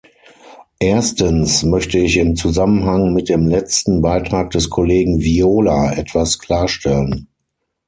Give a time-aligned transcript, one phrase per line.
[0.79, 7.27] Erstens möchte ich im Zusammenhang mit dem letzten Beitrag des Kollegen Viola etwas klarstellen.